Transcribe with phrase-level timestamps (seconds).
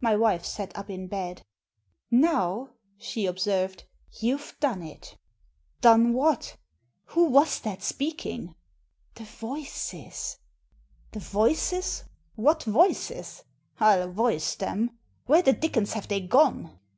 [0.00, 1.42] My wife sat up in bed."
[2.10, 3.84] Now," she observed,"
[4.22, 5.18] you've done it.""
[5.82, 6.56] Done what?
[7.08, 8.54] Who was that speaking?"
[9.16, 10.38] The voices."
[11.12, 12.04] "The voices!
[12.36, 13.44] What voices?
[13.78, 14.92] I'll voice them!
[15.26, 16.78] Where the dickens have they gone?"